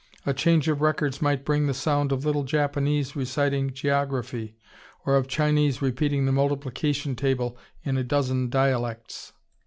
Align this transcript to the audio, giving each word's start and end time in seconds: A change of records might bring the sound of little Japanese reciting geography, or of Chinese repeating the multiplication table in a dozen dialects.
A 0.25 0.33
change 0.33 0.67
of 0.67 0.81
records 0.81 1.21
might 1.21 1.45
bring 1.45 1.67
the 1.67 1.75
sound 1.75 2.11
of 2.11 2.25
little 2.25 2.43
Japanese 2.43 3.15
reciting 3.15 3.71
geography, 3.71 4.55
or 5.05 5.15
of 5.15 5.27
Chinese 5.27 5.79
repeating 5.79 6.25
the 6.25 6.31
multiplication 6.31 7.15
table 7.15 7.55
in 7.83 7.97
a 7.97 8.03
dozen 8.03 8.49
dialects. 8.49 9.33